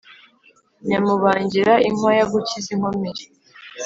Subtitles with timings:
[0.87, 3.23] Nyamubangira inkwaya gukiza inkomeri